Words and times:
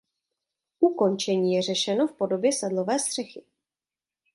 Ukončení 0.79 1.53
je 1.53 1.61
řešeno 1.61 2.07
v 2.07 2.13
podobě 2.13 2.53
sedlové 2.53 2.99
střechy. 2.99 3.43